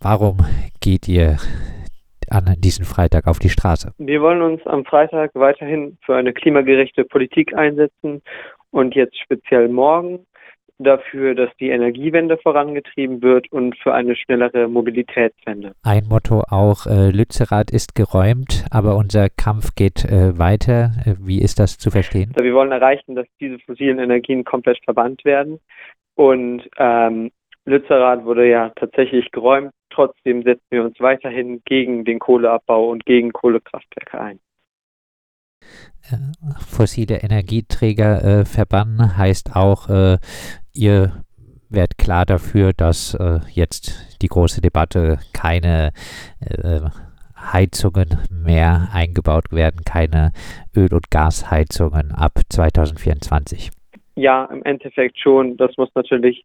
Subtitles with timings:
[0.00, 0.38] Warum
[0.80, 1.38] geht ihr
[2.30, 3.92] an diesem Freitag auf die Straße?
[3.98, 8.22] Wir wollen uns am Freitag weiterhin für eine klimagerechte Politik einsetzen
[8.70, 10.20] und jetzt speziell morgen
[10.78, 15.72] dafür, dass die Energiewende vorangetrieben wird und für eine schnellere Mobilitätswende.
[15.82, 20.92] Ein Motto auch, äh, Lützerath ist geräumt, aber unser Kampf geht äh, weiter.
[21.20, 22.30] Wie ist das zu verstehen?
[22.36, 25.58] Also wir wollen erreichen, dass diese fossilen Energien komplett verbannt werden.
[26.14, 27.32] Und ähm,
[27.64, 29.72] Lützerath wurde ja tatsächlich geräumt.
[29.98, 34.38] Trotzdem setzen wir uns weiterhin gegen den Kohleabbau und gegen Kohlekraftwerke ein.
[36.08, 36.18] Äh,
[36.64, 40.18] fossile Energieträger äh, verbannen heißt auch, äh,
[40.72, 41.24] ihr
[41.68, 45.90] werdet klar dafür, dass äh, jetzt die große Debatte keine
[46.48, 46.78] äh,
[47.36, 50.30] Heizungen mehr eingebaut werden, keine
[50.76, 53.70] Öl- und Gasheizungen ab 2024.
[54.14, 55.56] Ja, im Endeffekt schon.
[55.56, 56.44] Das muss natürlich,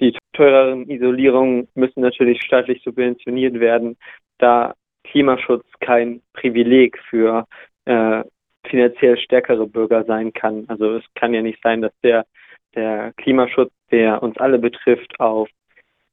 [0.00, 3.96] die teureren Isolierungen müssen natürlich staatlich subventioniert werden,
[4.38, 7.46] da Klimaschutz kein Privileg für
[7.84, 8.22] äh,
[8.66, 10.64] finanziell stärkere Bürger sein kann.
[10.68, 12.24] Also es kann ja nicht sein, dass der,
[12.74, 15.48] der Klimaschutz, der uns alle betrifft, auf,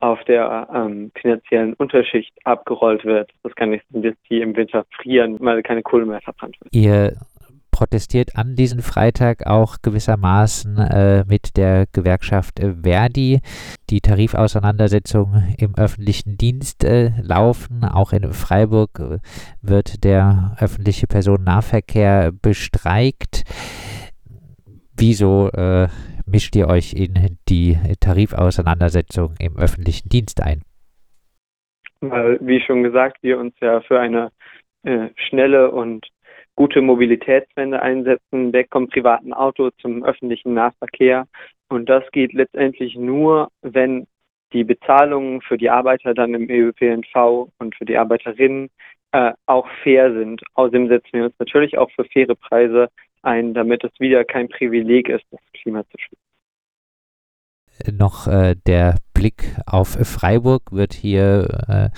[0.00, 3.30] auf der ähm, finanziellen Unterschicht abgerollt wird.
[3.42, 6.74] Das kann nicht sein, dass die im Winter frieren, weil keine Kohle mehr verbrannt wird.
[6.74, 7.12] Ihr
[7.80, 13.40] protestiert an diesem Freitag auch gewissermaßen äh, mit der Gewerkschaft Verdi.
[13.88, 17.82] Die Tarifauseinandersetzungen im öffentlichen Dienst äh, laufen.
[17.84, 19.18] Auch in Freiburg äh,
[19.62, 23.44] wird der öffentliche Personennahverkehr bestreikt.
[24.94, 25.88] Wieso äh,
[26.26, 30.60] mischt ihr euch in die Tarifauseinandersetzung im öffentlichen Dienst ein?
[32.02, 34.32] Weil, wie schon gesagt, wir uns ja für eine
[34.82, 36.06] äh, schnelle und
[36.60, 41.26] gute Mobilitätswende einsetzen, weg vom privaten Auto zum öffentlichen Nahverkehr.
[41.70, 44.06] Und das geht letztendlich nur, wenn
[44.52, 48.68] die Bezahlungen für die Arbeiter dann im ÖPNV und für die Arbeiterinnen
[49.12, 50.42] äh, auch fair sind.
[50.52, 52.90] Außerdem setzen wir uns natürlich auch für faire Preise
[53.22, 57.98] ein, damit es wieder kein Privileg ist, das Klima zu schützen.
[57.98, 60.72] Noch äh, der Blick auf Freiburg.
[60.72, 61.88] Wird hier äh,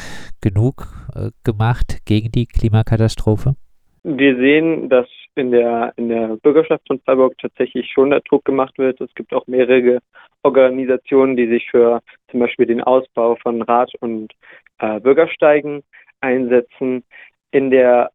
[0.41, 0.87] genug
[1.17, 3.57] äh, gemacht gegen die Klimakatastrophe?
[4.05, 8.77] Wir sehen, dass in der, in der Bürgerschaft von Freiburg tatsächlich schon der Druck gemacht
[8.79, 9.01] wird.
[9.01, 10.01] Es gibt auch mehrere
[10.43, 14.33] Organisationen, die sich für zum Beispiel den Ausbau von Rad- und
[14.79, 15.83] äh, Bürgersteigen
[16.21, 17.05] einsetzen.
[17.53, 18.11] In der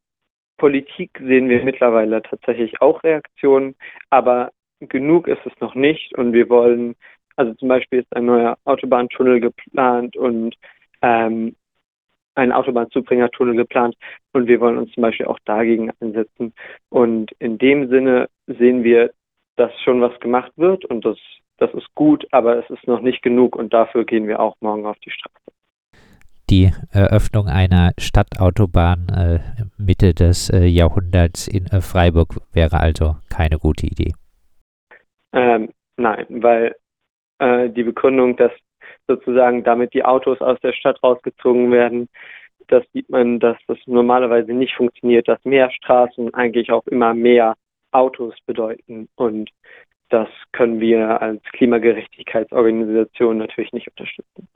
[0.57, 3.75] Politik sehen wir mittlerweile tatsächlich auch Reaktionen,
[4.09, 6.95] aber genug ist es noch nicht und wir wollen,
[7.35, 10.55] also zum Beispiel ist ein neuer Autobahntunnel geplant und
[11.01, 11.55] ähm,
[12.37, 13.95] einen Autobahnzubringertunnel geplant
[14.33, 16.53] und wir wollen uns zum Beispiel auch dagegen einsetzen.
[16.89, 19.11] Und in dem Sinne sehen wir,
[19.55, 21.17] dass schon was gemacht wird und das,
[21.57, 24.85] das ist gut, aber es ist noch nicht genug und dafür gehen wir auch morgen
[24.85, 25.33] auf die Straße.
[26.49, 29.39] Die Eröffnung einer Stadtautobahn äh,
[29.77, 34.13] Mitte des äh, Jahrhunderts in äh, Freiburg wäre also keine gute Idee.
[35.33, 36.73] Ähm, nein, weil
[37.39, 38.51] äh, die Begründung, dass
[39.07, 42.09] sozusagen damit die Autos aus der Stadt rausgezogen werden.
[42.67, 47.55] Das sieht man, dass das normalerweise nicht funktioniert, dass mehr Straßen eigentlich auch immer mehr
[47.91, 49.07] Autos bedeuten.
[49.15, 49.49] Und
[50.09, 54.47] das können wir als Klimagerechtigkeitsorganisation natürlich nicht unterstützen.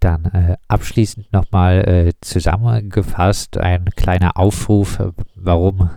[0.00, 4.98] Dann äh, abschließend nochmal äh, zusammengefasst ein kleiner Aufruf,
[5.34, 5.90] warum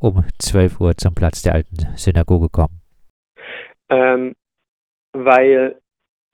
[0.00, 2.80] um 12 Uhr zum Platz der alten Synagoge kommen.
[3.90, 4.34] Ähm,
[5.12, 5.76] weil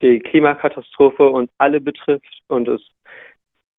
[0.01, 2.81] die Klimakatastrophe uns alle betrifft und es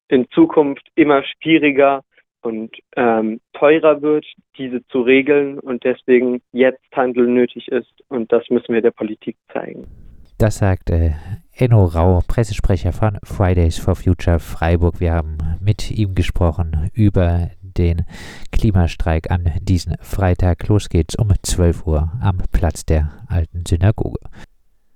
[0.07, 2.03] in Zukunft immer schwieriger
[2.41, 4.25] und ähm, teurer wird,
[4.57, 9.37] diese zu regeln und deswegen jetzt Handeln nötig ist und das müssen wir der Politik
[9.51, 9.87] zeigen.
[10.37, 11.11] Das sagt äh,
[11.55, 14.99] Enno Rau, Pressesprecher von Fridays for Future Freiburg.
[14.99, 18.05] Wir haben mit ihm gesprochen über den
[18.51, 20.67] Klimastreik an diesem Freitag.
[20.67, 24.19] Los geht's um 12 Uhr am Platz der alten Synagoge.